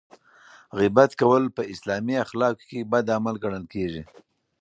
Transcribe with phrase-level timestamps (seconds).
[0.77, 4.03] غیبت کول په اسلامي اخلاقو کې بد عمل ګڼل کیږي.